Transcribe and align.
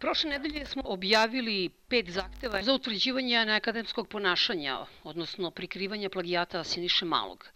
Prošle 0.00 0.30
nedelje 0.30 0.66
smo 0.66 0.82
objavili 0.84 1.70
pet 1.88 2.10
zahteva 2.10 2.62
za 2.62 2.74
utvrđivanje 2.74 3.44
neakademskog 3.46 4.08
ponašanja, 4.08 4.76
odnosno 5.04 5.50
prikrivanja 5.50 6.10
plagijata 6.10 6.64
Siniše 6.64 7.04
Malog. 7.04 7.46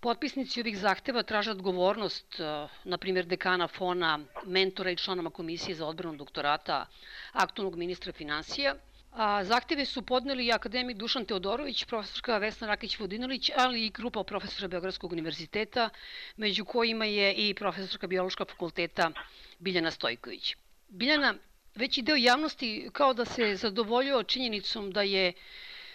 Potpisnici 0.00 0.60
ovih 0.60 0.78
zahteva 0.78 1.22
traže 1.22 1.50
odgovornost, 1.50 2.40
e, 2.40 2.68
na 2.84 2.98
primjer 2.98 3.26
dekana 3.26 3.68
Fona, 3.68 4.20
mentora 4.46 4.90
i 4.90 4.96
članama 4.96 5.30
Komisije 5.30 5.74
za 5.74 5.86
odbranu 5.86 6.16
doktorata, 6.16 6.86
aktualnog 7.32 7.76
ministra 7.76 8.12
financija, 8.12 8.74
A 9.12 9.44
zahteve 9.44 9.84
su 9.84 10.02
podneli 10.02 10.46
i 10.46 10.52
akademik 10.52 10.96
Dušan 10.96 11.24
Teodorović, 11.24 11.84
profesorka 11.84 12.38
Vesna 12.38 12.68
Rakić-Vodinalić, 12.68 13.50
ali 13.56 13.86
i 13.86 13.90
grupa 13.90 14.24
profesora 14.24 14.68
Beogradskog 14.68 15.12
univerziteta, 15.12 15.90
među 16.36 16.64
kojima 16.64 17.04
je 17.04 17.34
i 17.34 17.54
profesorka 17.54 18.06
Biološkog 18.06 18.48
fakulteta 18.50 19.10
Biljana 19.58 19.90
Stojković. 19.90 20.56
Biljana, 20.88 21.34
veći 21.74 22.02
deo 22.02 22.16
javnosti 22.16 22.88
kao 22.92 23.14
da 23.14 23.24
se 23.24 23.56
zadovoljio 23.56 24.22
činjenicom 24.22 24.90
da 24.90 25.02
je 25.02 25.32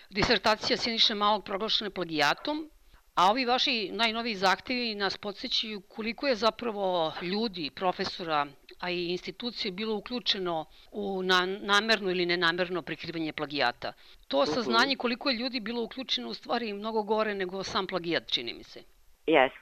disertacija 0.10 0.78
Siniše 0.78 1.16
Malog 1.16 1.44
proglašena 1.44 1.90
plagijatom, 1.90 2.70
a 3.16 3.32
ovi 3.32 3.46
vaši 3.46 3.90
najnoviji 3.92 4.36
zahtevi 4.36 4.96
nas 4.96 5.18
podsjećaju 5.18 5.82
koliko 5.82 6.28
je 6.28 6.36
zapravo 6.36 7.14
ljudi, 7.22 7.70
profesora, 7.76 8.48
a 8.80 8.90
i 8.90 9.06
institucije 9.06 9.72
bilo 9.72 9.96
uključeno 9.96 10.66
u 10.92 11.24
na, 11.24 11.46
namerno 11.46 12.12
ili 12.12 12.26
nenamerno 12.26 12.82
prikrivanje 12.82 13.34
plagijata. 13.34 13.94
To 14.28 14.42
mhm. 14.44 14.52
saznanje 14.52 14.96
koliko 14.96 15.30
je 15.30 15.38
ljudi 15.38 15.60
bilo 15.60 15.84
uključeno 15.84 16.30
u 16.30 16.34
stvari 16.34 16.74
mnogo 16.74 17.04
gore 17.04 17.36
nego 17.36 17.64
sam 17.64 17.88
plagijat, 17.88 18.28
čini 18.28 18.54
mi 18.54 18.64
se. 18.64 18.84
Jeste. 19.28 19.58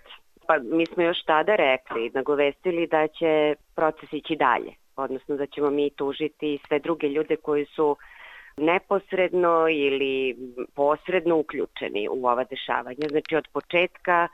Pa 0.48 0.58
mi 0.58 0.86
smo 0.86 1.04
još 1.04 1.24
tada 1.24 1.56
rekli, 1.56 2.12
nagovestili 2.14 2.88
da 2.88 3.08
će 3.08 3.56
proces 3.76 4.14
ići 4.14 4.36
dalje 4.36 4.85
odnosno 4.96 5.36
da 5.36 5.46
ćemo 5.46 5.70
mi 5.70 5.90
tužiti 5.90 6.60
sve 6.68 6.80
druge 6.80 7.08
ljude 7.08 7.36
koji 7.36 7.66
su 7.66 7.98
neposredno 8.58 9.68
ili 9.70 10.36
posredno 10.76 11.38
uključeni 11.38 12.08
u 12.12 12.26
ova 12.26 12.44
dešavanja. 12.44 13.08
Znači 13.10 13.36
od 13.36 13.48
početka, 13.54 14.28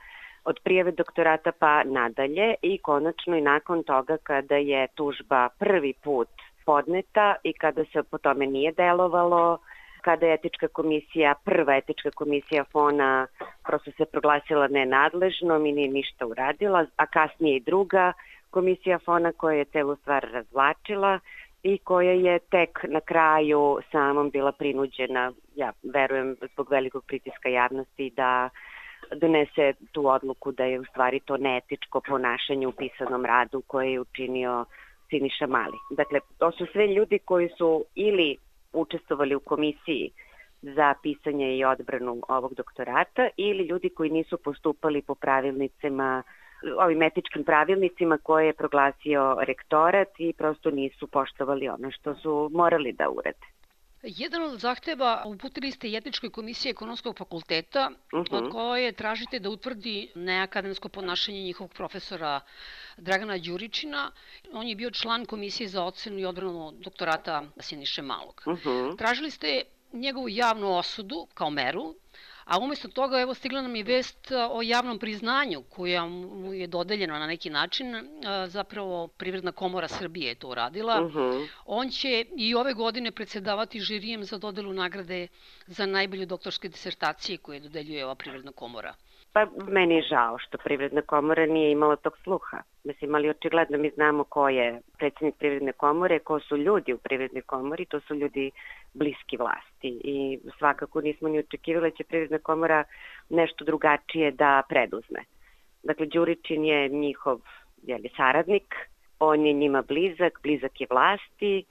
od 0.44 0.60
prijave 0.64 0.90
doktorata 0.90 1.52
pa 1.58 1.84
nadalje 1.84 2.54
i 2.62 2.78
konačno 2.78 3.36
i 3.36 3.40
nakon 3.40 3.82
toga 3.82 4.16
kada 4.22 4.56
je 4.56 4.86
tužba 4.94 5.48
prvi 5.58 5.92
put 5.92 6.28
podneta 6.64 7.34
i 7.42 7.52
kada 7.52 7.84
se 7.84 8.02
po 8.02 8.18
tome 8.18 8.46
nije 8.46 8.72
delovalo, 8.72 9.58
kada 10.02 10.26
je 10.26 10.34
etička 10.34 10.68
komisija, 10.68 11.34
prva 11.44 11.76
etička 11.76 12.10
komisija 12.10 12.64
FONA 12.64 13.26
prosto 13.66 13.90
se 13.96 14.04
proglasila 14.04 14.68
nenadležnom 14.68 15.66
i 15.66 15.72
nije 15.72 15.88
ništa 15.88 16.26
uradila, 16.26 16.86
a 16.96 17.06
kasnije 17.06 17.56
i 17.56 17.60
druga 17.60 18.12
komisija 18.52 18.98
FONA 18.98 19.32
koja 19.32 19.56
je 19.56 19.64
celu 19.64 19.96
stvar 19.96 20.28
razvlačila 20.32 21.18
i 21.62 21.78
koja 21.78 22.12
je 22.12 22.38
tek 22.38 22.78
na 22.88 23.00
kraju 23.00 23.78
samom 23.92 24.30
bila 24.30 24.52
prinuđena, 24.52 25.32
ja 25.56 25.72
verujem 25.94 26.36
zbog 26.52 26.70
velikog 26.70 27.04
pritiska 27.06 27.48
javnosti 27.48 28.10
da 28.16 28.50
donese 29.16 29.72
tu 29.92 30.06
odluku 30.08 30.52
da 30.52 30.64
je 30.64 30.80
u 30.80 30.84
stvari 30.84 31.20
to 31.20 31.36
neetičko 31.36 32.00
ponašanje 32.00 32.66
u 32.66 32.72
pisanom 32.72 33.24
radu 33.24 33.62
koje 33.66 33.92
je 33.92 34.00
učinio 34.00 34.64
Siniša 35.10 35.46
Mali. 35.46 35.78
Dakle, 35.90 36.20
to 36.38 36.52
su 36.52 36.66
sve 36.72 36.86
ljudi 36.86 37.18
koji 37.18 37.48
su 37.58 37.84
ili 37.94 38.36
učestvovali 38.72 39.34
u 39.34 39.40
komisiji 39.40 40.10
za 40.62 40.94
pisanje 41.02 41.56
i 41.56 41.64
odbranu 41.64 42.22
ovog 42.28 42.54
doktorata 42.54 43.28
ili 43.36 43.64
ljudi 43.64 43.88
koji 43.88 44.10
nisu 44.10 44.38
postupali 44.38 45.02
po 45.02 45.14
pravilnicima 45.14 46.22
ovim 46.78 47.02
etičkim 47.02 47.44
pravilnicima 47.44 48.18
koje 48.22 48.46
je 48.46 48.52
proglasio 48.52 49.36
rektorat 49.40 50.08
i 50.18 50.32
prosto 50.32 50.70
nisu 50.70 51.06
poštovali 51.06 51.68
ono 51.68 51.90
što 51.90 52.14
su 52.14 52.50
morali 52.52 52.92
da 52.92 53.08
urede. 53.10 53.46
Jedan 54.02 54.42
od 54.42 54.58
zahteva 54.60 55.22
uputili 55.26 55.70
ste 55.70 55.96
etičkoj 55.96 56.30
komisiji 56.30 56.70
ekonomskog 56.70 57.18
fakulteta, 57.18 57.90
uh 58.12 58.20
-huh. 58.20 58.36
od 58.36 58.52
koje 58.52 58.92
tražite 58.92 59.38
da 59.38 59.50
utvrdi 59.50 60.10
neakademsko 60.14 60.88
ponašanje 60.88 61.42
njihovog 61.42 61.72
profesora 61.72 62.40
Dragana 62.96 63.38
Đuričina. 63.38 64.10
On 64.52 64.66
je 64.66 64.76
bio 64.76 64.90
član 64.90 65.26
komisije 65.26 65.68
za 65.68 65.84
ocenu 65.84 66.18
i 66.18 66.24
odbranu 66.24 66.72
doktorata 66.72 67.42
Siniše 67.60 68.02
Malog. 68.02 68.42
Uh 68.46 68.52
-huh. 68.52 68.98
Tražili 68.98 69.30
ste 69.30 69.62
njegovu 69.92 70.28
javnu 70.28 70.78
osudu 70.78 71.26
kao 71.34 71.50
meru, 71.50 71.94
A 72.44 72.58
umesto 72.58 72.88
toga, 72.88 73.20
evo, 73.20 73.34
stigla 73.34 73.62
nam 73.62 73.76
je 73.76 73.82
vest 73.84 74.32
o 74.50 74.62
javnom 74.62 74.98
priznanju 74.98 75.62
koja 75.62 76.06
mu 76.06 76.54
je 76.54 76.66
dodeljena 76.66 77.18
na 77.18 77.26
neki 77.26 77.50
način, 77.50 77.94
zapravo 78.46 79.08
Privredna 79.08 79.52
komora 79.52 79.88
Srbije 79.88 80.28
je 80.28 80.34
to 80.34 80.48
uradila. 80.48 81.02
Uh 81.02 81.12
-huh. 81.14 81.48
On 81.66 81.88
će 81.88 82.24
i 82.36 82.54
ove 82.54 82.74
godine 82.74 83.12
predsedavati 83.12 83.80
žirijem 83.80 84.24
za 84.24 84.38
dodelu 84.38 84.72
nagrade 84.72 85.28
za 85.66 85.86
najbolje 85.86 86.26
doktorske 86.26 86.68
disertacije 86.68 87.38
koje 87.38 87.60
dodeljuje 87.60 88.04
ova 88.04 88.14
Privredna 88.14 88.52
komora. 88.52 88.94
Pa 89.32 89.46
meni 89.68 89.94
je 89.94 90.02
žao 90.02 90.38
što 90.38 90.58
Privredna 90.58 91.02
komora 91.02 91.46
nije 91.46 91.70
imala 91.70 91.96
tog 91.96 92.18
sluha. 92.22 92.62
Mislim, 92.84 93.14
ali 93.14 93.30
očigledno 93.30 93.78
mi 93.78 93.90
znamo 93.90 94.24
ko 94.24 94.48
je 94.48 94.80
predsednik 94.98 95.34
Privredne 95.38 95.72
komore, 95.72 96.18
ko 96.18 96.40
su 96.40 96.56
ljudi 96.56 96.92
u 96.92 96.98
Privrednoj 96.98 97.42
komori, 97.42 97.84
to 97.84 98.00
su 98.00 98.14
ljudi 98.14 98.50
bliski 98.94 99.36
vlasti 99.36 100.00
i 100.04 100.38
svakako 100.58 101.00
nismo 101.00 101.28
ni 101.28 101.38
očekivali 101.38 101.90
da 101.90 101.96
će 101.96 102.04
Privredna 102.04 102.31
komora 102.38 102.84
nešto 103.30 103.64
drugačije 103.64 104.30
da 104.30 104.62
preduzme. 104.68 105.24
Dakle, 105.82 106.06
Đuričin 106.06 106.64
je 106.64 106.88
njihov 106.88 107.40
jeli, 107.82 108.10
saradnik, 108.16 108.74
on 109.18 109.46
je 109.46 109.52
njima 109.52 109.82
blizak, 109.82 110.40
blizak 110.42 110.80
je 110.80 110.86
vlasti, 110.90 111.64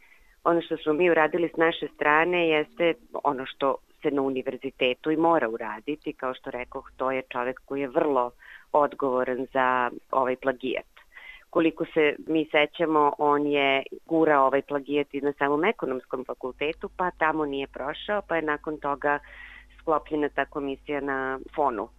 ono 0.44 0.62
što 0.62 0.78
smo 0.78 0.94
mi 0.94 1.10
uradili 1.10 1.50
s 1.54 1.58
naše 1.58 1.88
strane 1.96 2.48
jeste 2.50 2.94
ono 3.24 3.46
što 3.46 3.76
se 4.02 4.12
na 4.12 4.22
univerzitetu 4.22 5.12
i 5.12 5.18
mora 5.18 5.50
uraditi, 5.50 6.14
kao 6.14 6.34
što 6.34 6.52
rekoh, 6.52 6.92
to 6.98 7.12
je 7.12 7.22
čovek 7.30 7.62
koji 7.66 7.82
je 7.82 7.88
vrlo 7.88 8.32
odgovoran 8.72 9.46
za 9.54 9.90
ovaj 10.12 10.36
plagijat. 10.36 10.86
Koliko 11.50 11.86
se 11.86 12.16
mi 12.28 12.46
sećamo, 12.52 13.14
on 13.18 13.48
je 13.48 13.84
gura 14.06 14.42
ovaj 14.42 14.62
plagijat 14.62 15.14
i 15.14 15.22
na 15.22 15.34
samom 15.34 15.66
ekonomskom 15.66 16.26
fakultetu, 16.26 16.90
pa 16.98 17.12
tamo 17.12 17.46
nije 17.46 17.68
prošao, 17.68 18.22
pa 18.28 18.36
je 18.36 18.42
nakon 18.42 18.78
toga 18.78 19.20
sklopljena 19.92 20.30
ta 20.30 20.46
komisija 20.46 21.02
na 21.02 21.40
fonu. 21.56 21.90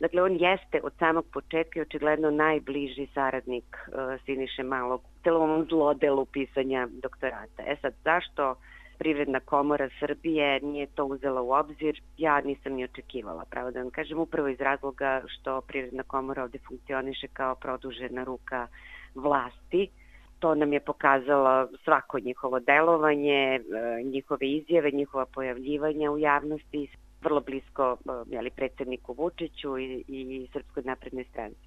Dakle, 0.00 0.22
on 0.22 0.32
jeste 0.32 0.80
od 0.82 0.92
samog 0.98 1.24
početka 1.32 1.78
i 1.78 1.82
očigledno 1.82 2.30
najbliži 2.30 3.06
saradnik 3.14 3.76
uh, 3.76 4.20
Siniše 4.24 4.62
Malog 4.62 5.00
u 5.00 5.22
celom 5.22 5.66
zlodelu 5.68 6.24
pisanja 6.24 6.88
doktorata. 7.02 7.62
E 7.66 7.76
sad, 7.82 7.94
zašto 8.04 8.54
Privredna 8.98 9.40
komora 9.40 9.88
Srbije 10.00 10.60
nije 10.60 10.86
to 10.86 11.04
uzela 11.04 11.42
u 11.42 11.52
obzir, 11.52 12.00
ja 12.18 12.40
nisam 12.40 12.72
ni 12.72 12.84
očekivala, 12.84 13.44
pravo 13.50 13.70
da 13.70 13.80
vam 13.80 13.90
kažem, 13.90 14.18
upravo 14.18 14.48
iz 14.48 14.60
razloga 14.60 15.22
što 15.26 15.60
Privredna 15.60 16.02
komora 16.02 16.42
ovde 16.42 16.58
funkcioniše 16.68 17.28
kao 17.28 17.54
produžena 17.54 18.24
ruka 18.24 18.66
vlasti. 19.14 19.88
To 20.38 20.54
nam 20.54 20.72
je 20.72 20.80
pokazalo 20.80 21.68
svako 21.84 22.18
njihovo 22.18 22.60
delovanje, 22.60 23.54
e, 23.54 23.60
njihove 24.04 24.46
izjave, 24.48 24.90
njihova 24.90 25.26
pojavljivanja 25.26 26.10
u 26.10 26.18
javnosti, 26.18 26.88
vrlo 27.26 27.40
blisko 27.40 27.84
e, 27.92 28.12
jeli, 28.34 28.50
predsedniku 28.50 29.14
Vučiću 29.18 29.78
i, 29.78 30.04
i 30.08 30.48
Srpskoj 30.52 30.82
naprednoj 30.86 31.24
stranci. 31.30 31.66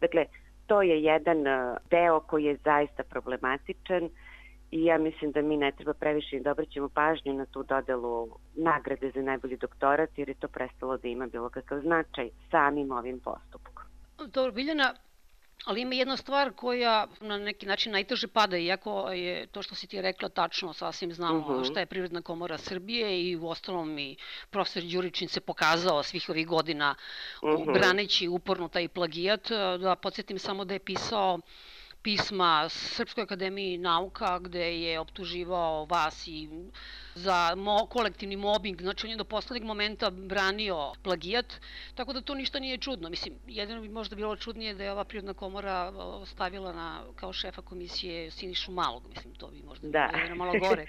Dakle, 0.00 0.24
to 0.66 0.82
je 0.82 1.02
jedan 1.02 1.46
e, 1.46 1.76
deo 1.90 2.20
koji 2.20 2.44
je 2.44 2.58
zaista 2.64 3.02
problematičan 3.02 4.10
i 4.70 4.84
ja 4.84 4.98
mislim 4.98 5.32
da 5.32 5.42
mi 5.42 5.56
ne 5.56 5.72
treba 5.72 5.94
previše 5.94 6.40
da 6.40 6.52
obraćamo 6.52 6.88
pažnju 6.88 7.32
na 7.34 7.46
tu 7.46 7.62
dodelu 7.62 8.28
nagrade 8.54 9.10
za 9.14 9.22
najbolji 9.22 9.56
doktorat 9.56 10.18
jer 10.18 10.28
je 10.28 10.34
to 10.34 10.48
prestalo 10.48 10.96
da 10.96 11.08
ima 11.08 11.26
bilo 11.26 11.48
kakav 11.48 11.80
značaj 11.80 12.30
samim 12.50 12.92
ovim 12.92 13.20
postupkom. 13.20 13.84
Dobro, 14.34 14.52
Biljana, 14.52 14.94
Ali 15.64 15.80
ima 15.80 15.94
jedna 15.94 16.16
stvar 16.16 16.52
koja 16.52 17.06
na 17.20 17.38
neki 17.38 17.66
način 17.66 17.92
najteže 17.92 18.28
pada, 18.28 18.56
iako 18.56 19.10
je 19.10 19.46
to 19.46 19.62
što 19.62 19.74
si 19.74 19.86
ti 19.86 20.02
rekla 20.02 20.28
tačno, 20.28 20.72
sasvim 20.72 21.12
znamo 21.12 21.38
uh 21.38 21.44
mhm. 21.44 21.54
-huh. 21.54 21.70
šta 21.70 21.80
je 21.80 21.86
Privredna 21.86 22.22
komora 22.22 22.58
Srbije 22.58 23.30
i 23.30 23.36
u 23.36 23.48
ostalom 23.48 23.98
i 23.98 24.16
profesor 24.50 24.82
Đuričin 24.82 25.28
se 25.28 25.40
pokazao 25.40 26.02
svih 26.02 26.28
ovih 26.28 26.46
godina 26.46 26.94
uh 27.42 27.50
-huh. 27.50 27.72
braneći 27.72 28.28
uporno 28.28 28.68
taj 28.68 28.88
plagijat. 28.88 29.48
Da 29.80 29.96
podsjetim 29.96 30.38
samo 30.38 30.64
da 30.64 30.74
je 30.74 30.84
pisao 30.84 31.38
pisma 32.02 32.68
Srpskoj 32.68 33.22
akademiji 33.22 33.78
nauka 33.78 34.38
gde 34.38 34.80
je 34.80 35.00
optuživao 35.00 35.84
vas 35.84 36.26
i 36.26 36.48
za 37.14 37.54
mo, 37.56 37.86
kolektivni 37.86 38.36
mobbing, 38.36 38.82
znači 38.82 39.06
on 39.06 39.10
je 39.10 39.16
do 39.16 39.24
poslednjeg 39.24 39.64
momenta 39.64 40.10
branio 40.10 40.92
plagijat, 41.02 41.60
tako 41.94 42.12
da 42.12 42.20
to 42.20 42.34
ništa 42.34 42.58
nije 42.58 42.78
čudno. 42.78 43.10
Mislim, 43.10 43.34
jedino 43.46 43.80
bi 43.80 43.88
možda 43.88 44.16
bilo 44.16 44.36
čudnije 44.36 44.74
da 44.74 44.84
je 44.84 44.92
ova 44.92 45.04
prirodna 45.04 45.34
komora 45.34 45.92
stavila 46.26 46.72
na, 46.72 47.02
kao 47.16 47.32
šefa 47.32 47.62
komisije 47.62 48.30
Sinišu 48.30 48.72
Malog, 48.72 49.02
mislim, 49.08 49.34
to 49.34 49.48
bi 49.48 49.62
možda 49.62 49.88
da. 49.88 50.10
bilo 50.24 50.36
malo 50.36 50.52
gore. 50.60 50.86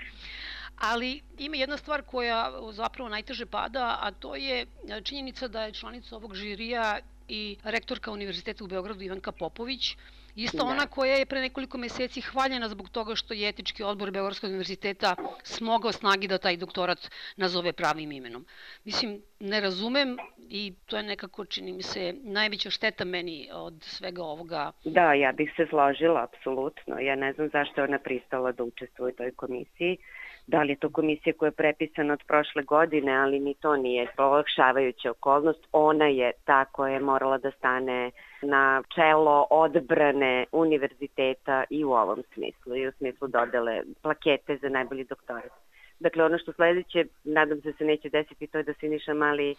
Ali 0.77 1.21
ima 1.37 1.55
jedna 1.55 1.77
stvar 1.77 2.01
koja 2.01 2.51
zapravo 2.71 3.09
najteže 3.09 3.45
pada, 3.45 3.97
a 4.01 4.11
to 4.11 4.35
je 4.35 4.65
činjenica 5.03 5.47
da 5.47 5.63
je 5.63 5.73
članica 5.73 6.15
ovog 6.15 6.35
žirija 6.35 6.99
i 7.27 7.57
rektorka 7.63 8.11
Univerziteta 8.11 8.63
u 8.63 8.67
Beogradu 8.67 9.01
Ivanka 9.01 9.31
Popović, 9.31 9.95
Ista 10.35 10.57
da. 10.57 10.63
ona 10.63 10.87
koja 10.87 11.15
je 11.15 11.25
pre 11.25 11.41
nekoliko 11.41 11.77
meseci 11.77 12.21
hvaljena 12.21 12.69
zbog 12.69 12.89
toga 12.89 13.15
što 13.15 13.33
je 13.33 13.49
etički 13.49 13.83
odbor 13.83 14.11
Beogradskog 14.11 14.49
univerziteta 14.49 15.15
smogao 15.43 15.91
snagi 15.91 16.27
da 16.27 16.37
taj 16.37 16.57
doktorat 16.57 17.09
nazove 17.37 17.73
pravim 17.73 18.11
imenom. 18.11 18.45
Mislim, 18.83 19.21
ne 19.39 19.61
razumem 19.61 20.17
i 20.49 20.73
to 20.85 20.97
je 20.97 21.03
nekako, 21.03 21.45
čini 21.45 21.73
mi 21.73 21.83
se, 21.83 22.13
najveća 22.23 22.69
šteta 22.69 23.05
meni 23.05 23.49
od 23.53 23.73
svega 23.81 24.23
ovoga. 24.23 24.71
Da, 24.83 25.13
ja 25.13 25.31
bih 25.31 25.53
se 25.55 25.65
složila, 25.69 26.23
apsolutno. 26.23 26.99
Ja 26.99 27.15
ne 27.15 27.33
znam 27.33 27.49
zašto 27.49 27.81
je 27.81 27.87
ona 27.87 27.99
pristala 27.99 28.51
da 28.51 28.63
učestvuje 28.63 29.13
u 29.13 29.15
toj 29.15 29.31
komisiji. 29.31 29.97
Da 30.47 30.63
li 30.63 30.71
je 30.71 30.75
to 30.75 30.89
komisija 30.89 31.33
koja 31.37 31.47
je 31.47 31.51
prepisana 31.51 32.13
od 32.13 32.23
prošle 32.27 32.63
godine, 32.63 33.17
ali 33.17 33.39
ni 33.39 33.53
to 33.53 33.75
nije 33.75 34.07
olakšavajuća 34.17 35.11
okolnost. 35.11 35.67
Ona 35.71 36.05
je 36.05 36.31
ta 36.45 36.65
koja 36.65 36.93
je 36.93 36.99
morala 36.99 37.37
da 37.37 37.51
stane 37.51 38.11
na 38.41 38.83
čelo 38.95 39.47
odbrane 40.21 40.45
univerziteta 40.51 41.63
i 41.69 41.85
u 41.85 41.91
ovom 41.91 42.23
smislu, 42.33 42.75
i 42.75 42.87
u 42.87 42.91
smislu 42.91 43.27
dodele 43.27 43.81
plakete 44.01 44.57
za 44.61 44.69
najbolji 44.69 45.03
doktorat. 45.03 45.51
Dakle, 45.99 46.23
ono 46.23 46.37
što 46.37 46.53
sledeće, 46.53 47.05
nadam 47.23 47.61
se 47.61 47.71
da 47.71 47.77
se 47.77 47.85
neće 47.85 48.09
desiti, 48.09 48.47
to 48.47 48.57
je 48.57 48.63
da 48.63 48.73
Siniša 48.73 49.13
Mali 49.13 49.51
e, 49.51 49.55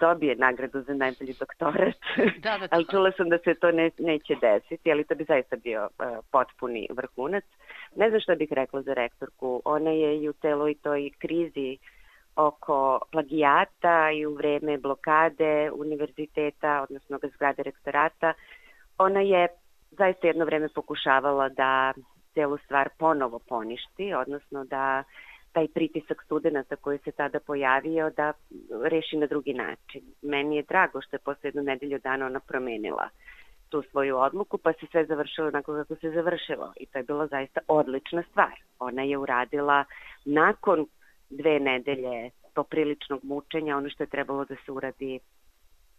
dobije 0.00 0.36
nagradu 0.36 0.82
za 0.82 0.94
najbolji 0.94 1.34
doktorat. 1.40 1.96
Da, 2.44 2.58
da, 2.58 2.68
ali 2.70 2.86
čula 2.90 3.12
sam 3.16 3.28
da 3.28 3.38
se 3.38 3.54
to 3.54 3.72
ne, 3.72 3.90
neće 3.98 4.34
desiti, 4.40 4.92
ali 4.92 5.04
to 5.04 5.14
bi 5.14 5.24
zaista 5.24 5.56
bio 5.56 5.88
uh, 5.88 6.24
potpuni 6.32 6.88
vrhunac. 6.90 7.44
Ne 7.96 8.08
znam 8.08 8.20
šta 8.20 8.34
bih 8.34 8.48
rekla 8.52 8.82
za 8.82 8.94
rektorku. 8.94 9.62
Ona 9.64 9.90
je 9.90 10.22
i 10.22 10.28
u 10.28 10.32
celoj 10.32 10.74
toj 10.82 11.10
krizi 11.18 11.78
oko 12.36 13.00
plagijata 13.12 14.10
i 14.10 14.26
u 14.26 14.34
vreme 14.34 14.78
blokade 14.78 15.70
univerziteta, 15.74 16.82
odnosno 16.82 17.18
zgrade 17.34 17.62
rektorata, 17.62 18.32
ona 18.98 19.20
je 19.20 19.48
zaista 19.90 20.26
jedno 20.26 20.44
vreme 20.44 20.68
pokušavala 20.68 21.48
da 21.48 21.92
celu 22.34 22.58
stvar 22.64 22.88
ponovo 22.98 23.38
poništi, 23.38 24.14
odnosno 24.14 24.64
da 24.64 25.04
taj 25.52 25.68
pritisak 25.68 26.22
studenta 26.24 26.76
koji 26.76 26.98
se 26.98 27.12
tada 27.12 27.40
pojavio 27.40 28.10
da 28.10 28.32
reši 28.84 29.16
na 29.16 29.26
drugi 29.26 29.54
način. 29.54 30.02
Meni 30.22 30.56
je 30.56 30.62
drago 30.62 31.00
što 31.00 31.16
je 31.16 31.20
posle 31.20 31.48
jednu 31.48 31.62
nedelju 31.62 31.98
dana 31.98 32.26
ona 32.26 32.40
promenila 32.40 33.08
tu 33.68 33.82
svoju 33.90 34.18
odluku, 34.18 34.58
pa 34.58 34.72
se 34.72 34.86
sve 34.90 35.04
završilo 35.06 35.48
onako 35.48 35.74
kako 35.74 35.94
se 35.94 36.10
završilo. 36.10 36.72
I 36.76 36.86
to 36.86 36.98
je 36.98 37.02
bilo 37.02 37.26
zaista 37.26 37.60
odlična 37.68 38.22
stvar. 38.30 38.60
Ona 38.78 39.02
je 39.02 39.18
uradila 39.18 39.84
nakon 40.24 40.86
dve 41.30 41.60
nedelje 41.60 42.30
popriličnog 42.54 43.20
mučenja 43.24 43.76
ono 43.76 43.90
što 43.90 44.02
je 44.02 44.06
trebalo 44.06 44.44
da 44.44 44.54
se 44.54 44.72
uradi 44.72 45.20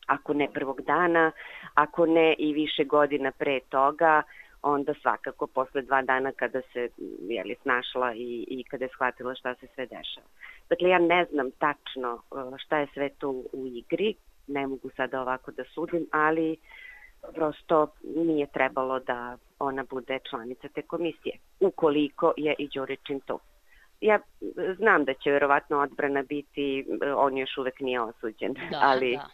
ako 0.09 0.33
ne 0.33 0.47
prvog 0.53 0.81
dana, 0.81 1.31
ako 1.73 2.05
ne 2.05 2.35
i 2.37 2.53
više 2.53 2.83
godina 2.83 3.31
pre 3.31 3.59
toga, 3.69 4.23
onda 4.61 4.93
svakako 5.01 5.47
posle 5.47 5.81
dva 5.81 6.01
dana 6.01 6.31
kada 6.31 6.61
se 6.73 6.89
jeli, 7.21 7.55
snašla 7.61 8.13
i, 8.13 8.45
i 8.47 8.63
kada 8.63 8.85
je 8.85 8.89
shvatila 8.89 9.35
šta 9.35 9.55
se 9.55 9.67
sve 9.75 9.85
dešava. 9.85 10.27
Dakle, 10.69 10.89
ja 10.89 10.99
ne 10.99 11.25
znam 11.31 11.51
tačno 11.51 12.21
uh, 12.31 12.53
šta 12.57 12.77
je 12.77 12.87
sve 12.93 13.09
tu 13.09 13.43
u 13.53 13.67
igri, 13.67 14.15
ne 14.47 14.67
mogu 14.67 14.89
sada 14.97 15.21
ovako 15.21 15.51
da 15.51 15.63
sudim, 15.63 16.07
ali 16.11 16.57
prosto 17.33 17.87
nije 18.15 18.47
trebalo 18.47 18.99
da 18.99 19.37
ona 19.59 19.83
bude 19.89 20.19
članica 20.29 20.67
te 20.67 20.81
komisije, 20.81 21.37
ukoliko 21.59 22.33
je 22.37 22.55
i 22.57 22.67
Đuričin 22.67 23.19
tu. 23.19 23.39
Ja 24.01 24.19
znam 24.77 25.05
da 25.05 25.13
će 25.13 25.31
verovatno 25.31 25.79
odbrana 25.79 26.21
biti, 26.21 26.85
on 27.15 27.37
još 27.37 27.57
uvek 27.57 27.79
nije 27.79 28.01
osuđen, 28.01 28.53
da, 28.53 28.79
ali 28.81 29.15
da 29.15 29.29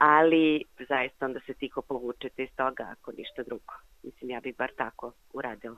ali 0.00 0.64
zaista 0.88 1.26
onda 1.26 1.40
se 1.46 1.54
tiho 1.54 1.82
povučete 1.82 2.42
iz 2.42 2.50
toga 2.56 2.86
ako 2.90 3.12
ništa 3.12 3.42
drugo. 3.42 3.74
Mislim, 4.02 4.30
ja 4.30 4.40
bih 4.40 4.56
bar 4.56 4.70
tako 4.76 5.12
uradila. 5.32 5.76